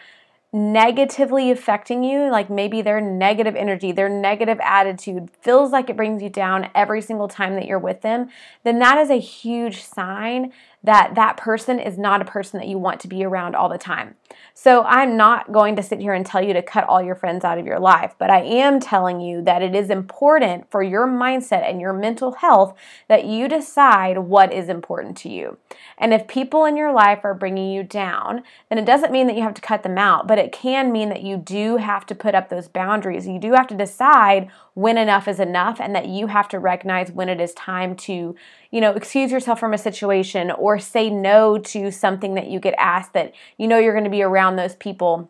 negatively 0.51 1.51
affecting 1.51 2.03
you, 2.03 2.31
like 2.31 2.49
maybe 2.49 2.81
their 2.81 2.99
negative 2.99 3.55
energy, 3.55 3.91
their 3.91 4.09
negative 4.09 4.59
attitude 4.63 5.29
feels 5.39 5.71
like 5.71 5.91
it 5.91 5.95
brings 5.95 6.23
you 6.23 6.29
down 6.31 6.71
every 6.73 7.03
single 7.03 7.27
time 7.27 7.53
that 7.53 7.67
you're 7.67 7.77
with 7.77 8.01
them, 8.01 8.29
then 8.63 8.79
that 8.79 8.97
is 8.97 9.11
a 9.11 9.19
huge 9.19 9.83
sign 9.83 10.51
that 10.83 11.13
that 11.15 11.38
person 11.38 11.79
is 11.79 11.97
not 11.97 12.21
a 12.21 12.25
person 12.25 12.59
that 12.59 12.67
you 12.67 12.77
want 12.77 13.00
to 13.01 13.07
be 13.07 13.23
around 13.23 13.55
all 13.55 13.69
the 13.69 13.77
time. 13.77 14.15
So 14.53 14.83
I'm 14.83 15.15
not 15.15 15.51
going 15.51 15.75
to 15.75 15.83
sit 15.83 16.00
here 16.00 16.13
and 16.13 16.25
tell 16.25 16.43
you 16.43 16.53
to 16.53 16.61
cut 16.61 16.85
all 16.85 17.01
your 17.01 17.15
friends 17.15 17.43
out 17.43 17.57
of 17.57 17.65
your 17.65 17.79
life, 17.79 18.15
but 18.17 18.29
I 18.29 18.41
am 18.41 18.79
telling 18.79 19.19
you 19.19 19.41
that 19.43 19.61
it 19.61 19.75
is 19.75 19.89
important 19.89 20.71
for 20.71 20.81
your 20.81 21.07
mindset 21.07 21.69
and 21.69 21.79
your 21.79 21.93
mental 21.93 22.33
health 22.33 22.75
that 23.07 23.25
you 23.25 23.47
decide 23.47 24.17
what 24.17 24.51
is 24.51 24.69
important 24.69 25.17
to 25.17 25.29
you. 25.29 25.57
And 25.97 26.13
if 26.13 26.27
people 26.27 26.65
in 26.65 26.77
your 26.77 26.93
life 26.93 27.19
are 27.23 27.33
bringing 27.33 27.71
you 27.71 27.83
down, 27.83 28.43
then 28.69 28.79
it 28.79 28.85
doesn't 28.85 29.11
mean 29.11 29.27
that 29.27 29.35
you 29.35 29.43
have 29.43 29.53
to 29.53 29.61
cut 29.61 29.83
them 29.83 29.97
out, 29.97 30.27
but 30.27 30.39
it 30.39 30.51
can 30.51 30.91
mean 30.91 31.09
that 31.09 31.23
you 31.23 31.38
do 31.38 31.77
have 31.77 32.05
to 32.07 32.15
put 32.15 32.33
up 32.33 32.50
those 32.50 32.67
boundaries. 32.67 33.27
You 33.27 33.39
do 33.39 33.53
have 33.53 33.67
to 33.67 33.75
decide 33.75 34.50
when 34.73 34.97
enough 34.97 35.27
is 35.27 35.39
enough 35.39 35.79
and 35.81 35.93
that 35.93 36.07
you 36.07 36.27
have 36.27 36.47
to 36.50 36.59
recognize 36.59 37.11
when 37.11 37.29
it 37.29 37.41
is 37.41 37.53
time 37.53 37.95
to, 37.95 38.35
you 38.71 38.81
know, 38.81 38.91
excuse 38.91 39.31
yourself 39.31 39.59
from 39.59 39.73
a 39.73 39.77
situation 39.77 40.50
or 40.51 40.70
or 40.71 40.79
say 40.79 41.09
no 41.09 41.57
to 41.57 41.91
something 41.91 42.35
that 42.35 42.47
you 42.47 42.59
get 42.59 42.73
asked 42.77 43.11
that 43.11 43.33
you 43.57 43.67
know 43.67 43.77
you're 43.77 43.93
going 43.93 44.05
to 44.05 44.09
be 44.09 44.23
around 44.23 44.55
those 44.55 44.75
people 44.75 45.29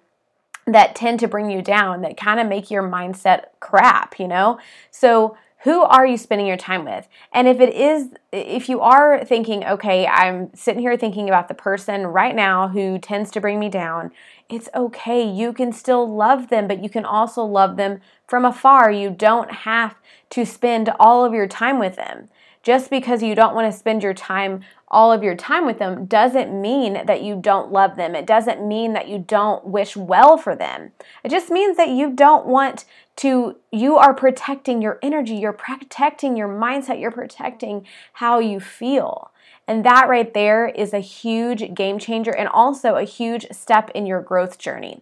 that 0.68 0.94
tend 0.94 1.20
to 1.20 1.28
bring 1.28 1.50
you 1.50 1.64
down, 1.64 2.02
that 2.02 2.16
kind 2.16 2.40
of 2.40 2.48
make 2.48 2.70
your 2.70 2.84
mindset 2.84 3.46
crap, 3.60 4.20
you 4.20 4.28
know? 4.28 4.60
So, 4.92 5.36
who 5.64 5.82
are 5.82 6.08
you 6.08 6.18
spending 6.18 6.48
your 6.48 6.58
time 6.58 6.86
with? 6.86 7.08
And 7.32 7.48
if 7.48 7.60
it 7.60 7.72
is, 7.72 8.10
if 8.32 8.68
you 8.68 8.82
are 8.82 9.24
thinking, 9.24 9.64
okay, 9.64 10.08
I'm 10.08 10.52
sitting 10.56 10.82
here 10.82 10.98
thinking 10.98 11.28
about 11.28 11.50
the 11.50 11.54
person 11.54 12.08
right 12.08 12.36
now 12.36 12.70
who 12.70 12.98
tends 12.98 13.30
to 13.32 13.42
bring 13.42 13.60
me 13.60 13.70
down, 13.70 14.12
it's 14.50 14.70
okay. 14.74 15.24
You 15.24 15.54
can 15.54 15.72
still 15.72 16.12
love 16.12 16.50
them, 16.50 16.68
but 16.68 16.84
you 16.84 16.90
can 16.90 17.06
also 17.06 17.44
love 17.44 17.78
them 17.78 18.02
from 18.28 18.44
afar. 18.44 18.92
You 18.92 19.12
don't 19.12 19.52
have 19.52 19.96
to 20.32 20.46
spend 20.48 20.90
all 21.00 21.24
of 21.26 21.34
your 21.34 21.48
time 21.48 21.78
with 21.78 21.96
them. 21.96 22.30
Just 22.64 22.90
because 22.90 23.24
you 23.24 23.34
don't 23.34 23.56
want 23.56 23.72
to 23.72 23.78
spend 23.78 24.04
your 24.04 24.14
time 24.14 24.62
all 24.88 25.12
of 25.12 25.24
your 25.24 25.36
time 25.36 25.66
with 25.66 25.80
them 25.80 26.06
doesn't 26.06 26.62
mean 26.62 27.06
that 27.06 27.24
you 27.24 27.36
don't 27.36 27.72
love 27.72 27.96
them. 27.96 28.14
It 28.14 28.28
doesn't 28.28 28.68
mean 28.68 28.94
that 28.94 29.08
you 29.08 29.20
don't 29.20 29.66
wish 29.66 29.96
well 29.98 30.38
for 30.38 30.56
them. 30.56 30.92
It 31.24 31.30
just 31.30 31.50
means 31.50 31.78
that 31.78 31.90
you 31.90 32.12
don't 32.12 32.46
want 32.46 32.86
to, 33.18 33.58
you 33.72 33.98
are 33.98 34.14
protecting 34.14 34.82
your 34.82 35.00
energy, 35.02 35.36
you're 35.36 35.54
protecting 35.54 36.38
your 36.38 36.50
mindset, 36.50 37.00
you're 37.00 37.10
protecting 37.10 37.88
how 38.14 38.40
you 38.40 38.60
feel. 38.60 39.32
And 39.68 39.86
that 39.86 40.10
right 40.10 40.34
there 40.34 40.68
is 40.68 40.94
a 40.94 41.00
huge 41.00 41.74
game 41.74 41.98
changer 41.98 42.32
and 42.32 42.50
also 42.50 42.96
a 42.96 43.04
huge 43.04 43.48
step 43.52 43.90
in 43.96 44.06
your 44.06 44.22
growth 44.22 44.58
journey. 44.58 45.02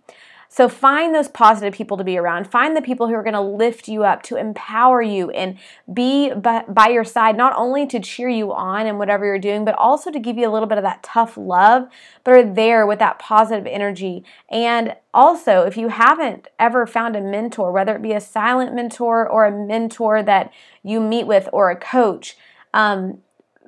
So 0.51 0.67
find 0.67 1.13
those 1.13 1.27
positive 1.27 1.75
people 1.75 1.95
to 1.97 2.03
be 2.03 2.17
around. 2.17 2.47
Find 2.47 2.75
the 2.75 2.81
people 2.81 3.07
who 3.07 3.13
are 3.13 3.21
going 3.21 3.35
to 3.35 3.39
lift 3.39 3.87
you 3.87 4.03
up, 4.03 4.23
to 4.23 4.35
empower 4.35 4.99
you, 4.99 5.29
and 5.29 5.59
be 5.93 6.33
by 6.33 6.89
your 6.91 7.03
side, 7.03 7.37
not 7.37 7.53
only 7.55 7.85
to 7.85 7.99
cheer 7.99 8.29
you 8.29 8.51
on 8.51 8.87
in 8.87 8.97
whatever 8.97 9.25
you're 9.25 9.37
doing, 9.37 9.63
but 9.63 9.75
also 9.75 10.09
to 10.09 10.19
give 10.19 10.39
you 10.39 10.49
a 10.49 10.51
little 10.51 10.67
bit 10.67 10.79
of 10.79 10.83
that 10.83 11.03
tough 11.03 11.37
love, 11.37 11.87
but 12.23 12.33
are 12.33 12.43
there 12.43 12.87
with 12.87 12.97
that 12.97 13.19
positive 13.19 13.67
energy. 13.67 14.23
And 14.49 14.95
also, 15.13 15.61
if 15.67 15.77
you 15.77 15.89
haven't 15.89 16.47
ever 16.57 16.87
found 16.87 17.15
a 17.15 17.21
mentor, 17.21 17.71
whether 17.71 17.95
it 17.95 18.01
be 18.01 18.13
a 18.13 18.21
silent 18.21 18.73
mentor 18.73 19.29
or 19.29 19.45
a 19.45 19.51
mentor 19.51 20.23
that 20.23 20.51
you 20.81 20.99
meet 20.99 21.27
with 21.27 21.47
or 21.53 21.69
a 21.69 21.75
coach, 21.75 22.35
um, 22.73 23.19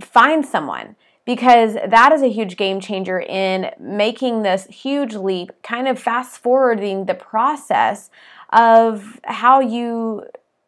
find 0.02 0.44
someone 0.44 0.96
because 1.26 1.74
that 1.74 2.12
is 2.12 2.22
a 2.22 2.30
huge 2.30 2.58
game 2.58 2.80
changer 2.80 3.20
in 3.20 3.72
making 3.80 4.42
this 4.42 4.66
huge 4.66 5.14
leap, 5.14 5.52
kind 5.64 5.88
of 5.88 6.00
fast 6.00 6.40
forwarding 6.40 7.06
the 7.06 7.14
process 7.14 8.10
of 8.52 9.20
how 9.24 9.60
you 9.60 10.24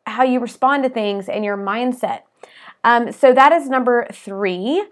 how 0.06 0.24
you 0.24 0.40
respond 0.40 0.84
to 0.84 0.90
things 0.90 1.30
and 1.30 1.46
your 1.46 1.58
mindset. 1.58 2.22
Um, 2.84 3.12
so 3.12 3.34
that 3.34 3.52
is 3.52 3.70
number 3.70 4.08
three. 4.12 4.84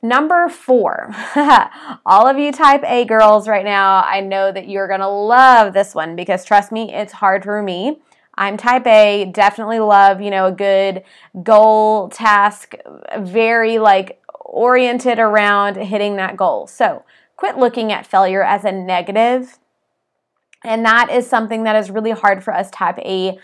Number 0.00 0.48
four, 0.48 1.12
all 2.06 2.28
of 2.28 2.38
you 2.38 2.52
type 2.52 2.84
A 2.84 3.04
girls 3.04 3.48
right 3.48 3.64
now, 3.64 4.04
I 4.04 4.20
know 4.20 4.52
that 4.52 4.68
you're 4.68 4.86
gonna 4.86 5.10
love 5.10 5.72
this 5.72 5.92
one 5.92 6.14
because 6.14 6.44
trust 6.44 6.70
me, 6.70 6.92
it's 6.92 7.14
hard 7.14 7.42
for 7.42 7.60
me. 7.62 7.98
I'm 8.36 8.56
type 8.56 8.86
A, 8.86 9.24
definitely 9.24 9.80
love, 9.80 10.20
you 10.20 10.30
know, 10.30 10.46
a 10.46 10.52
good 10.52 11.02
goal 11.42 12.10
task, 12.10 12.74
very 13.18 13.78
like 13.78 14.22
oriented 14.48 15.18
around 15.18 15.76
hitting 15.76 16.16
that 16.16 16.36
goal. 16.36 16.66
So 16.66 17.04
quit 17.36 17.58
looking 17.58 17.92
at 17.92 18.06
failure 18.06 18.42
as 18.42 18.64
a 18.64 18.72
negative. 18.72 19.58
And 20.64 20.84
that 20.84 21.10
is 21.10 21.28
something 21.28 21.62
that 21.62 21.76
is 21.76 21.90
really 21.90 22.10
hard 22.10 22.42
for 22.42 22.52
us 22.52 22.70
type 22.70 22.98
A 22.98 23.38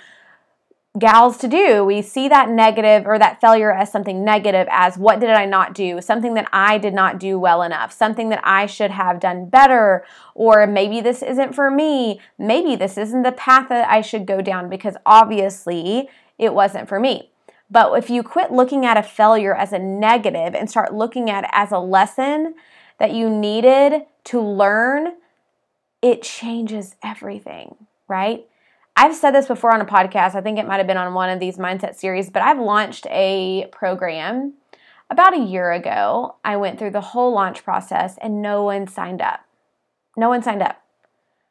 gals 0.98 1.38
to 1.38 1.48
do. 1.48 1.84
We 1.84 2.02
see 2.02 2.28
that 2.28 2.48
negative 2.48 3.06
or 3.06 3.18
that 3.18 3.40
failure 3.40 3.72
as 3.72 3.90
something 3.90 4.24
negative, 4.24 4.66
as 4.70 4.96
what 4.96 5.20
did 5.20 5.30
I 5.30 5.44
not 5.44 5.74
do? 5.74 6.00
Something 6.00 6.34
that 6.34 6.48
I 6.52 6.78
did 6.78 6.94
not 6.94 7.18
do 7.18 7.38
well 7.38 7.62
enough, 7.62 7.92
something 7.92 8.28
that 8.28 8.40
I 8.44 8.66
should 8.66 8.92
have 8.92 9.20
done 9.20 9.48
better, 9.48 10.04
or 10.34 10.66
maybe 10.66 11.00
this 11.00 11.22
isn't 11.22 11.54
for 11.54 11.70
me. 11.70 12.20
Maybe 12.38 12.76
this 12.76 12.96
isn't 12.96 13.22
the 13.22 13.32
path 13.32 13.68
that 13.68 13.88
I 13.90 14.00
should 14.00 14.24
go 14.24 14.40
down 14.40 14.68
because 14.68 14.96
obviously 15.04 16.08
it 16.38 16.54
wasn't 16.54 16.88
for 16.88 17.00
me. 17.00 17.30
But 17.70 17.92
if 17.98 18.10
you 18.10 18.22
quit 18.22 18.52
looking 18.52 18.84
at 18.84 18.96
a 18.96 19.02
failure 19.02 19.54
as 19.54 19.72
a 19.72 19.78
negative 19.78 20.54
and 20.54 20.68
start 20.68 20.94
looking 20.94 21.30
at 21.30 21.44
it 21.44 21.50
as 21.52 21.72
a 21.72 21.78
lesson 21.78 22.54
that 22.98 23.12
you 23.12 23.28
needed 23.28 24.02
to 24.24 24.40
learn, 24.40 25.14
it 26.02 26.22
changes 26.22 26.96
everything, 27.02 27.74
right? 28.08 28.46
I've 28.96 29.16
said 29.16 29.32
this 29.32 29.46
before 29.46 29.72
on 29.72 29.80
a 29.80 29.86
podcast. 29.86 30.34
I 30.34 30.40
think 30.40 30.58
it 30.58 30.68
might 30.68 30.76
have 30.78 30.86
been 30.86 30.96
on 30.96 31.14
one 31.14 31.30
of 31.30 31.40
these 31.40 31.56
mindset 31.56 31.96
series, 31.96 32.30
but 32.30 32.42
I've 32.42 32.60
launched 32.60 33.06
a 33.06 33.68
program 33.72 34.54
about 35.10 35.34
a 35.34 35.42
year 35.42 35.72
ago. 35.72 36.36
I 36.44 36.56
went 36.56 36.78
through 36.78 36.90
the 36.90 37.00
whole 37.00 37.32
launch 37.32 37.64
process 37.64 38.16
and 38.18 38.40
no 38.40 38.62
one 38.62 38.86
signed 38.86 39.20
up. 39.20 39.40
No 40.16 40.28
one 40.28 40.42
signed 40.42 40.62
up. 40.62 40.80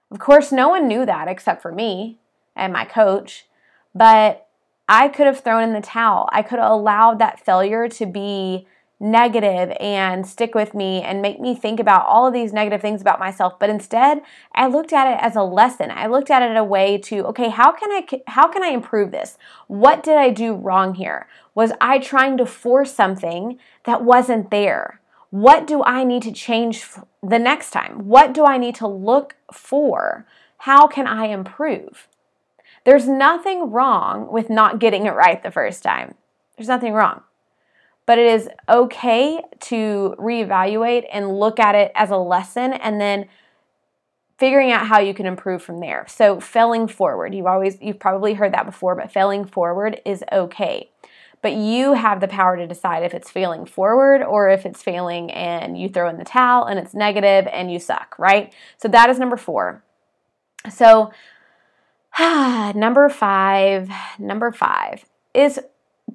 Of 0.09 0.19
course, 0.19 0.51
no 0.51 0.69
one 0.69 0.87
knew 0.87 1.05
that 1.05 1.27
except 1.27 1.61
for 1.61 1.71
me 1.71 2.19
and 2.55 2.71
my 2.71 2.85
coach, 2.85 3.45
but 3.93 4.42
I 4.87 5.07
could 5.07 5.27
have 5.27 5.39
thrown 5.39 5.63
in 5.63 5.73
the 5.73 5.81
towel. 5.81 6.29
I 6.31 6.41
could 6.41 6.59
have 6.59 6.71
allowed 6.71 7.19
that 7.19 7.43
failure 7.43 7.87
to 7.87 8.05
be 8.05 8.67
negative 8.99 9.75
and 9.81 10.25
stick 10.25 10.55
with 10.55 10.73
me 10.73 11.01
and 11.01 11.21
make 11.21 11.39
me 11.39 11.53
think 11.53 11.79
about 11.79 12.05
all 12.05 12.25
of 12.25 12.33
these 12.33 12.53
negative 12.53 12.81
things 12.81 13.01
about 13.01 13.19
myself. 13.19 13.59
But 13.59 13.69
instead 13.69 14.21
I 14.55 14.67
looked 14.67 14.93
at 14.93 15.11
it 15.11 15.21
as 15.21 15.35
a 15.35 15.43
lesson. 15.43 15.91
I 15.91 16.07
looked 16.07 16.31
at 16.31 16.41
it 16.41 16.55
a 16.55 16.63
way 16.63 16.97
to 16.99 17.25
okay 17.27 17.49
how 17.49 17.71
can 17.73 17.91
I 17.91 18.21
how 18.27 18.47
can 18.47 18.63
I 18.63 18.69
improve 18.69 19.11
this? 19.11 19.37
What 19.67 20.03
did 20.03 20.17
I 20.17 20.29
do 20.29 20.53
wrong 20.53 20.93
here? 20.93 21.27
Was 21.53 21.73
I 21.81 21.99
trying 21.99 22.37
to 22.37 22.45
force 22.45 22.93
something 22.93 23.59
that 23.83 24.03
wasn't 24.03 24.51
there? 24.51 25.01
What 25.31 25.67
do 25.67 25.83
I 25.83 26.03
need 26.03 26.23
to 26.23 26.31
change 26.31 26.85
the 27.21 27.39
next 27.39 27.71
time? 27.71 28.07
What 28.07 28.33
do 28.33 28.45
I 28.45 28.57
need 28.57 28.75
to 28.75 28.87
look 28.87 29.35
for? 29.51 30.25
How 30.59 30.87
can 30.87 31.07
I 31.07 31.25
improve 31.25 32.07
there's 32.85 33.07
nothing 33.07 33.71
wrong 33.71 34.31
with 34.31 34.49
not 34.49 34.79
getting 34.79 35.05
it 35.05 35.11
right 35.11 35.41
the 35.41 35.51
first 35.51 35.83
time. 35.83 36.15
There's 36.57 36.67
nothing 36.67 36.93
wrong. 36.93 37.23
But 38.05 38.19
it 38.19 38.27
is 38.27 38.49
okay 38.67 39.41
to 39.61 40.15
reevaluate 40.19 41.05
and 41.11 41.39
look 41.39 41.59
at 41.59 41.75
it 41.75 41.91
as 41.95 42.11
a 42.11 42.17
lesson 42.17 42.73
and 42.73 42.99
then 42.99 43.27
figuring 44.37 44.71
out 44.71 44.87
how 44.87 44.99
you 44.99 45.13
can 45.13 45.25
improve 45.25 45.61
from 45.61 45.79
there. 45.79 46.05
So 46.09 46.39
failing 46.39 46.87
forward, 46.87 47.33
you've 47.33 47.45
always 47.45 47.77
you've 47.81 47.99
probably 47.99 48.33
heard 48.33 48.53
that 48.53 48.65
before, 48.65 48.95
but 48.95 49.11
failing 49.11 49.45
forward 49.45 50.01
is 50.05 50.23
okay. 50.33 50.89
But 51.41 51.53
you 51.53 51.93
have 51.93 52.19
the 52.19 52.27
power 52.27 52.57
to 52.57 52.67
decide 52.67 53.03
if 53.03 53.13
it's 53.13 53.29
failing 53.29 53.65
forward 53.65 54.21
or 54.21 54.49
if 54.49 54.65
it's 54.65 54.81
failing 54.81 55.31
and 55.31 55.77
you 55.77 55.89
throw 55.89 56.09
in 56.09 56.17
the 56.17 56.23
towel 56.23 56.65
and 56.65 56.79
it's 56.79 56.93
negative 56.93 57.47
and 57.51 57.71
you 57.71 57.79
suck, 57.79 58.15
right? 58.17 58.53
So 58.77 58.87
that 58.89 59.09
is 59.09 59.19
number 59.19 59.37
4. 59.37 59.83
So 60.69 61.11
number 62.19 63.09
five, 63.09 63.89
number 64.19 64.51
five 64.51 65.05
is 65.33 65.59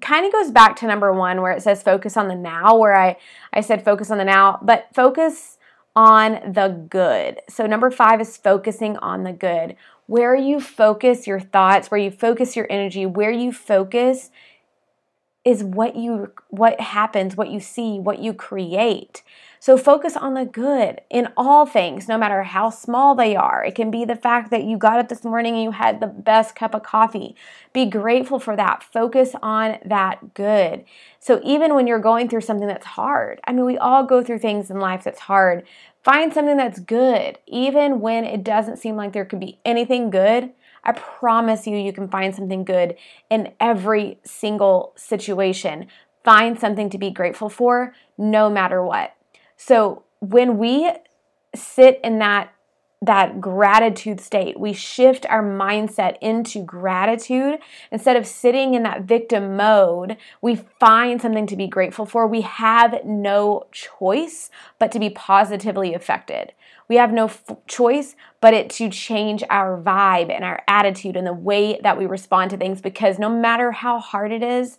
kind 0.00 0.26
of 0.26 0.32
goes 0.32 0.50
back 0.50 0.76
to 0.76 0.86
number 0.86 1.12
one 1.12 1.42
where 1.42 1.52
it 1.52 1.62
says 1.62 1.82
focus 1.82 2.16
on 2.16 2.28
the 2.28 2.34
now, 2.34 2.76
where 2.76 2.94
I, 2.94 3.16
I 3.52 3.60
said 3.60 3.84
focus 3.84 4.10
on 4.10 4.18
the 4.18 4.24
now, 4.24 4.60
but 4.62 4.86
focus 4.94 5.58
on 5.96 6.52
the 6.52 6.86
good. 6.88 7.40
So 7.48 7.66
number 7.66 7.90
five 7.90 8.20
is 8.20 8.36
focusing 8.36 8.96
on 8.98 9.24
the 9.24 9.32
good. 9.32 9.76
Where 10.06 10.36
you 10.36 10.60
focus 10.60 11.26
your 11.26 11.40
thoughts, 11.40 11.90
where 11.90 12.00
you 12.00 12.10
focus 12.10 12.54
your 12.54 12.66
energy, 12.70 13.04
where 13.04 13.32
you 13.32 13.52
focus 13.52 14.30
is 15.44 15.64
what 15.64 15.96
you 15.96 16.32
what 16.48 16.80
happens, 16.80 17.36
what 17.36 17.50
you 17.50 17.58
see, 17.58 17.98
what 17.98 18.20
you 18.20 18.32
create. 18.32 19.22
So 19.60 19.76
focus 19.76 20.16
on 20.16 20.34
the 20.34 20.44
good 20.44 21.00
in 21.10 21.28
all 21.36 21.66
things, 21.66 22.08
no 22.08 22.16
matter 22.16 22.42
how 22.42 22.70
small 22.70 23.14
they 23.14 23.34
are. 23.34 23.64
It 23.64 23.74
can 23.74 23.90
be 23.90 24.04
the 24.04 24.16
fact 24.16 24.50
that 24.50 24.64
you 24.64 24.76
got 24.76 24.98
up 24.98 25.08
this 25.08 25.24
morning 25.24 25.54
and 25.54 25.62
you 25.64 25.70
had 25.72 26.00
the 26.00 26.06
best 26.06 26.54
cup 26.54 26.74
of 26.74 26.82
coffee. 26.82 27.34
Be 27.72 27.86
grateful 27.86 28.38
for 28.38 28.56
that. 28.56 28.82
Focus 28.82 29.34
on 29.42 29.78
that 29.84 30.34
good. 30.34 30.84
So 31.18 31.40
even 31.44 31.74
when 31.74 31.86
you're 31.86 31.98
going 31.98 32.28
through 32.28 32.42
something 32.42 32.68
that's 32.68 32.86
hard, 32.86 33.40
I 33.44 33.52
mean, 33.52 33.64
we 33.64 33.78
all 33.78 34.04
go 34.04 34.22
through 34.22 34.38
things 34.38 34.70
in 34.70 34.78
life 34.78 35.04
that's 35.04 35.20
hard. 35.20 35.66
Find 36.04 36.32
something 36.32 36.56
that's 36.56 36.80
good, 36.80 37.38
even 37.46 38.00
when 38.00 38.24
it 38.24 38.44
doesn't 38.44 38.78
seem 38.78 38.96
like 38.96 39.12
there 39.12 39.24
could 39.24 39.40
be 39.40 39.58
anything 39.64 40.10
good. 40.10 40.52
I 40.84 40.92
promise 40.92 41.66
you, 41.66 41.76
you 41.76 41.92
can 41.92 42.08
find 42.08 42.34
something 42.34 42.64
good 42.64 42.96
in 43.28 43.52
every 43.60 44.20
single 44.24 44.92
situation. 44.96 45.88
Find 46.24 46.58
something 46.58 46.88
to 46.90 46.98
be 46.98 47.10
grateful 47.10 47.48
for, 47.48 47.94
no 48.16 48.48
matter 48.48 48.82
what. 48.82 49.14
So 49.58 50.04
when 50.20 50.56
we 50.56 50.90
sit 51.54 52.00
in 52.02 52.18
that 52.20 52.52
that 53.00 53.40
gratitude 53.40 54.20
state. 54.20 54.58
We 54.58 54.72
shift 54.72 55.24
our 55.26 55.42
mindset 55.42 56.16
into 56.20 56.64
gratitude. 56.64 57.60
Instead 57.92 58.16
of 58.16 58.26
sitting 58.26 58.74
in 58.74 58.82
that 58.82 59.02
victim 59.02 59.56
mode, 59.56 60.16
we 60.42 60.56
find 60.56 61.22
something 61.22 61.46
to 61.46 61.56
be 61.56 61.68
grateful 61.68 62.06
for. 62.06 62.26
We 62.26 62.40
have 62.40 63.04
no 63.04 63.66
choice 63.70 64.50
but 64.80 64.90
to 64.92 64.98
be 64.98 65.10
positively 65.10 65.94
affected. 65.94 66.52
We 66.88 66.96
have 66.96 67.12
no 67.12 67.26
f- 67.26 67.44
choice 67.68 68.16
but 68.40 68.52
it 68.52 68.68
to 68.70 68.90
change 68.90 69.44
our 69.48 69.80
vibe 69.80 70.32
and 70.32 70.44
our 70.44 70.62
attitude 70.66 71.16
and 71.16 71.26
the 71.26 71.32
way 71.32 71.78
that 71.82 71.98
we 71.98 72.06
respond 72.06 72.50
to 72.50 72.56
things 72.56 72.80
because 72.80 73.18
no 73.18 73.28
matter 73.28 73.70
how 73.70 74.00
hard 74.00 74.32
it 74.32 74.42
is, 74.42 74.78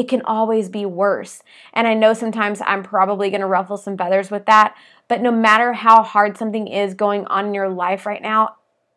it 0.00 0.08
can 0.08 0.22
always 0.22 0.70
be 0.70 0.86
worse. 0.86 1.42
And 1.74 1.86
I 1.86 1.92
know 1.92 2.14
sometimes 2.14 2.62
I'm 2.66 2.82
probably 2.82 3.28
going 3.28 3.42
to 3.42 3.46
ruffle 3.46 3.76
some 3.76 3.98
feathers 3.98 4.30
with 4.30 4.46
that, 4.46 4.74
but 5.08 5.20
no 5.20 5.30
matter 5.30 5.74
how 5.74 6.02
hard 6.02 6.38
something 6.38 6.68
is 6.68 6.94
going 6.94 7.26
on 7.26 7.48
in 7.48 7.54
your 7.54 7.68
life 7.68 8.06
right 8.06 8.22
now, 8.22 8.56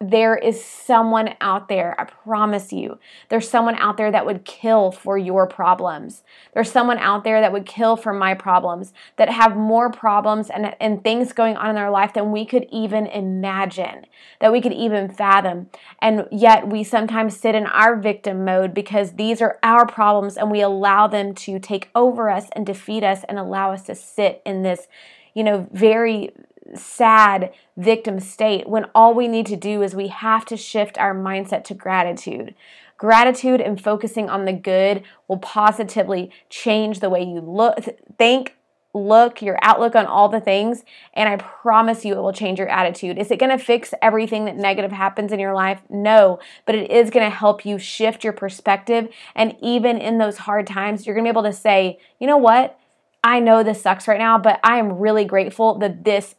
there 0.10 0.36
is 0.36 0.64
someone 0.64 1.36
out 1.40 1.70
there, 1.70 2.00
I 2.00 2.06
promise 2.06 2.74
you, 2.74 3.00
there's 3.30 3.50
someone 3.50 3.76
out 3.76 3.96
there 3.98 4.12
that 4.12 4.26
would 4.26 4.44
kill 4.44 4.92
for 4.92 5.18
your 5.18 5.48
problems. 5.48 6.24
There's 6.54 6.72
someone 6.72 6.98
out 6.98 7.24
there 7.24 7.40
that 7.40 7.54
would 7.54 7.66
kill 7.66 7.96
for 7.96 8.12
my 8.12 8.34
problems, 8.34 8.94
that 9.16 9.30
have 9.30 9.56
more 9.56 9.90
problems 9.90 10.50
and, 10.50 10.76
and 10.80 11.04
things 11.04 11.32
going 11.32 11.56
on 11.56 11.70
in 11.70 11.76
their 11.76 11.90
life 11.90 12.14
than 12.14 12.32
we 12.32 12.46
could 12.46 12.68
even 12.72 13.08
imagine, 13.08 14.06
that 14.42 14.52
we 14.52 14.62
could 14.62 14.74
even 14.74 15.10
fathom. 15.10 15.70
And 16.02 16.28
yet 16.32 16.68
we 16.68 16.84
sometimes 16.84 17.38
sit 17.38 17.56
in 17.56 17.66
our 17.68 17.96
victim 17.96 18.44
mode 18.44 18.74
because 18.74 19.14
these 19.14 19.42
are 19.42 19.58
our 19.64 19.86
problems 19.86 20.38
and 20.38 20.52
we 20.52 20.62
allow 20.62 21.08
them 21.08 21.34
to 21.36 21.60
take 21.60 21.90
over 21.96 22.30
us 22.30 22.48
and 22.54 22.66
defeat 22.66 23.04
us 23.04 23.22
and 23.30 23.40
allow 23.40 23.72
us 23.72 23.84
to 23.84 23.96
sit 23.96 24.42
in 24.46 24.64
this, 24.64 24.88
you 25.34 25.44
know, 25.44 25.68
very 25.72 26.32
sad 26.76 27.52
victim 27.78 28.20
state 28.20 28.68
when 28.68 28.86
all 28.96 29.14
we 29.14 29.28
need 29.28 29.46
to 29.48 29.56
do 29.56 29.82
is 29.82 29.96
we 29.96 30.08
have 30.08 30.46
to 30.46 30.58
shift 30.58 30.98
our 30.98 31.16
mindset 31.16 31.64
to 31.66 31.74
gratitude. 31.74 32.56
Gratitude 32.98 33.60
and 33.60 33.82
focusing 33.82 34.30
on 34.30 34.46
the 34.46 34.54
good 34.54 35.04
will 35.28 35.38
positively 35.38 36.32
change 36.50 37.00
the 37.00 37.10
way 37.10 37.24
you 37.24 37.42
look, 37.42 37.78
think, 38.18 38.56
look, 38.94 39.42
your 39.42 39.58
outlook 39.64 39.96
on 39.96 40.06
all 40.06 40.30
the 40.30 40.40
things, 40.40 40.84
and 41.16 41.28
I 41.28 41.38
promise 41.38 42.06
you 42.06 42.14
it 42.14 42.22
will 42.22 42.32
change 42.32 42.60
your 42.60 42.70
attitude. 42.70 43.18
Is 43.18 43.32
it 43.32 43.40
going 43.40 43.58
to 43.58 43.64
fix 43.64 43.94
everything 44.02 44.46
that 44.46 44.56
negative 44.56 44.92
happens 44.92 45.32
in 45.32 45.40
your 45.40 45.56
life? 45.56 45.82
No, 45.90 46.40
but 46.66 46.76
it 46.76 46.92
is 46.92 47.10
going 47.10 47.26
to 47.30 47.36
help 47.36 47.66
you 47.66 47.80
shift 47.80 48.24
your 48.24 48.34
perspective. 48.34 49.10
And 49.36 49.56
even 49.62 49.98
in 49.98 50.20
those 50.20 50.38
hard 50.38 50.68
times, 50.68 51.06
you're 51.06 51.16
going 51.16 51.26
to 51.26 51.28
be 51.28 51.34
able 51.34 51.44
to 51.44 51.54
say, 51.54 52.00
you 52.20 52.28
know 52.28 52.38
what? 52.38 52.80
I 53.24 53.40
know 53.40 53.64
this 53.64 53.82
sucks 53.82 54.08
right 54.08 54.20
now, 54.20 54.38
but 54.38 54.60
I 54.64 54.78
am 54.78 55.00
really 55.00 55.26
grateful 55.26 55.80
that 55.80 56.04
this 56.04 56.36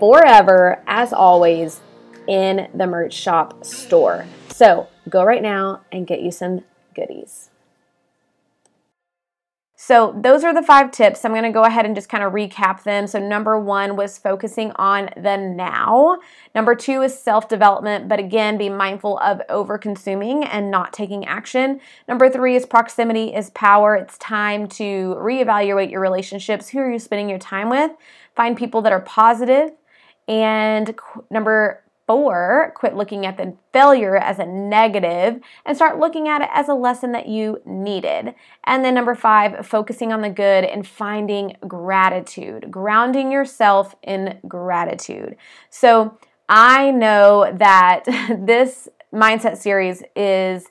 forever, 0.00 0.82
as 0.88 1.12
always, 1.12 1.80
in 2.26 2.68
the 2.74 2.84
merch 2.84 3.14
shop 3.14 3.64
store. 3.64 4.26
So, 4.48 4.88
go 5.08 5.22
right 5.22 5.40
now 5.40 5.82
and 5.92 6.04
get 6.04 6.20
you 6.20 6.32
some 6.32 6.64
goodies. 6.96 7.50
So, 9.88 10.14
those 10.20 10.44
are 10.44 10.52
the 10.52 10.60
five 10.60 10.90
tips. 10.90 11.24
I'm 11.24 11.32
going 11.32 11.44
to 11.44 11.50
go 11.50 11.64
ahead 11.64 11.86
and 11.86 11.94
just 11.94 12.10
kind 12.10 12.22
of 12.22 12.34
recap 12.34 12.82
them. 12.82 13.06
So, 13.06 13.18
number 13.18 13.58
one 13.58 13.96
was 13.96 14.18
focusing 14.18 14.70
on 14.72 15.08
the 15.16 15.38
now. 15.38 16.18
Number 16.54 16.74
two 16.74 17.00
is 17.00 17.18
self 17.18 17.48
development, 17.48 18.06
but 18.06 18.18
again, 18.18 18.58
be 18.58 18.68
mindful 18.68 19.18
of 19.20 19.40
over 19.48 19.78
consuming 19.78 20.44
and 20.44 20.70
not 20.70 20.92
taking 20.92 21.24
action. 21.24 21.80
Number 22.06 22.28
three 22.28 22.54
is 22.54 22.66
proximity 22.66 23.34
is 23.34 23.48
power. 23.48 23.96
It's 23.96 24.18
time 24.18 24.68
to 24.72 25.16
reevaluate 25.18 25.90
your 25.90 26.02
relationships. 26.02 26.68
Who 26.68 26.80
are 26.80 26.92
you 26.92 26.98
spending 26.98 27.30
your 27.30 27.38
time 27.38 27.70
with? 27.70 27.90
Find 28.36 28.58
people 28.58 28.82
that 28.82 28.92
are 28.92 29.00
positive. 29.00 29.70
And 30.28 30.94
number 31.30 31.82
Four, 32.08 32.72
quit 32.74 32.96
looking 32.96 33.26
at 33.26 33.36
the 33.36 33.54
failure 33.72 34.16
as 34.16 34.38
a 34.38 34.46
negative 34.46 35.40
and 35.66 35.76
start 35.76 36.00
looking 36.00 36.26
at 36.26 36.40
it 36.40 36.48
as 36.54 36.68
a 36.70 36.74
lesson 36.74 37.12
that 37.12 37.28
you 37.28 37.60
needed. 37.66 38.34
And 38.64 38.82
then 38.82 38.94
number 38.94 39.14
five, 39.14 39.66
focusing 39.66 40.10
on 40.10 40.22
the 40.22 40.30
good 40.30 40.64
and 40.64 40.86
finding 40.86 41.58
gratitude, 41.68 42.70
grounding 42.70 43.30
yourself 43.30 43.94
in 44.02 44.40
gratitude. 44.48 45.36
So 45.68 46.18
I 46.48 46.92
know 46.92 47.54
that 47.54 48.04
this 48.40 48.88
mindset 49.12 49.58
series 49.58 50.02
is 50.16 50.66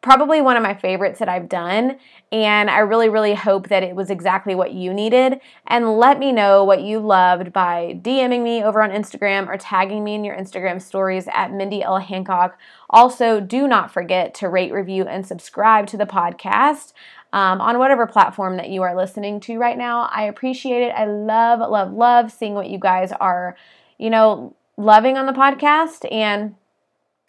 probably 0.00 0.40
one 0.40 0.56
of 0.56 0.62
my 0.62 0.74
favorites 0.74 1.18
that 1.18 1.28
I've 1.28 1.48
done. 1.48 1.98
And 2.30 2.70
I 2.70 2.78
really, 2.78 3.08
really 3.08 3.34
hope 3.34 3.68
that 3.68 3.82
it 3.82 3.96
was 3.96 4.10
exactly 4.10 4.54
what 4.54 4.72
you 4.72 4.94
needed. 4.94 5.40
And 5.66 5.98
let 5.98 6.18
me 6.18 6.30
know 6.30 6.62
what 6.62 6.82
you 6.82 7.00
loved 7.00 7.52
by 7.52 7.98
DMing 8.02 8.42
me 8.42 8.62
over 8.62 8.82
on 8.82 8.90
Instagram 8.90 9.48
or 9.48 9.56
tagging 9.56 10.04
me 10.04 10.14
in 10.14 10.24
your 10.24 10.36
Instagram 10.36 10.80
stories 10.80 11.26
at 11.32 11.52
Mindy 11.52 11.82
L. 11.82 11.98
Hancock. 11.98 12.58
Also, 12.90 13.40
do 13.40 13.66
not 13.66 13.92
forget 13.92 14.34
to 14.34 14.48
rate, 14.48 14.72
review, 14.72 15.04
and 15.04 15.26
subscribe 15.26 15.86
to 15.88 15.96
the 15.96 16.06
podcast. 16.06 16.92
Um, 17.30 17.60
on 17.60 17.78
whatever 17.78 18.06
platform 18.06 18.56
that 18.56 18.70
you 18.70 18.80
are 18.80 18.96
listening 18.96 19.38
to 19.40 19.58
right 19.58 19.76
now. 19.76 20.08
I 20.10 20.22
appreciate 20.22 20.82
it. 20.82 20.92
I 20.92 21.04
love, 21.04 21.60
love, 21.60 21.92
love 21.92 22.32
seeing 22.32 22.54
what 22.54 22.70
you 22.70 22.78
guys 22.78 23.12
are, 23.12 23.54
you 23.98 24.08
know, 24.08 24.56
loving 24.78 25.18
on 25.18 25.26
the 25.26 25.34
podcast. 25.34 26.10
And 26.10 26.54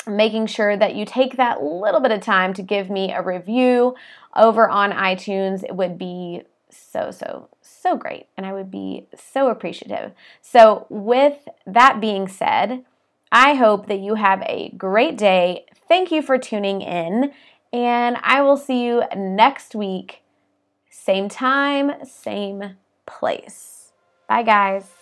making 0.07 0.47
sure 0.47 0.75
that 0.77 0.95
you 0.95 1.05
take 1.05 1.37
that 1.37 1.61
little 1.61 1.99
bit 1.99 2.11
of 2.11 2.21
time 2.21 2.53
to 2.53 2.61
give 2.61 2.89
me 2.89 3.11
a 3.11 3.21
review 3.21 3.95
over 4.35 4.69
on 4.69 4.91
iTunes. 4.91 5.63
It 5.63 5.75
would 5.75 5.97
be 5.97 6.43
so, 6.69 7.11
so, 7.11 7.49
so 7.61 7.97
great. 7.97 8.27
And 8.37 8.45
I 8.45 8.53
would 8.53 8.71
be 8.71 9.07
so 9.15 9.49
appreciative. 9.49 10.11
So, 10.41 10.85
with 10.89 11.47
that 11.65 11.99
being 11.99 12.27
said, 12.27 12.85
I 13.31 13.53
hope 13.55 13.87
that 13.87 13.99
you 13.99 14.15
have 14.15 14.41
a 14.43 14.69
great 14.77 15.17
day. 15.17 15.65
Thank 15.87 16.11
you 16.11 16.21
for 16.21 16.37
tuning 16.37 16.81
in. 16.81 17.31
And 17.71 18.17
I 18.21 18.41
will 18.41 18.57
see 18.57 18.83
you 18.83 19.03
next 19.15 19.75
week, 19.75 20.23
same 20.89 21.29
time, 21.29 22.03
same 22.03 22.77
place. 23.05 23.91
Bye, 24.27 24.43
guys. 24.43 24.98